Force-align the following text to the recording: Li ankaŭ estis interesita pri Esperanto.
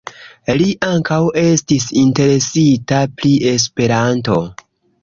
Li 0.61 0.69
ankaŭ 0.87 1.19
estis 1.43 1.87
interesita 2.05 3.05
pri 3.21 3.35
Esperanto. 3.55 4.43